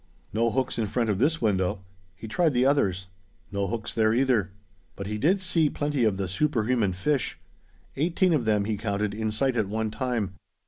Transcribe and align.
No 0.33 0.49
hooks 0.49 0.79
in 0.79 0.87
front 0.87 1.11
of 1.11 1.19
this 1.19 1.43
window. 1.43 1.83
He 2.15 2.27
tried 2.27 2.53
the 2.53 2.65
others. 2.65 3.05
No 3.51 3.67
hooks 3.67 3.93
there, 3.93 4.15
either. 4.15 4.49
But 4.95 5.05
he 5.05 5.19
did 5.19 5.43
see 5.43 5.69
plenty 5.69 6.05
of 6.05 6.17
the 6.17 6.27
superhuman 6.27 6.93
fish. 6.93 7.37
Eighteen 7.95 8.33
of 8.33 8.45
them, 8.45 8.65
he 8.65 8.77
counted, 8.77 9.13
in 9.13 9.29
sight 9.29 9.55
at 9.55 9.69
one 9.69 9.91
time. 9.91 10.33